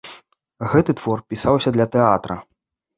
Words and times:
Гэты 0.71 0.97
твор 1.03 1.23
пісаўся 1.35 1.69
для 1.79 1.91
тэатра. 1.97 2.43